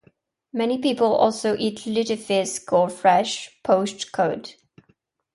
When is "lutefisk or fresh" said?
1.85-3.61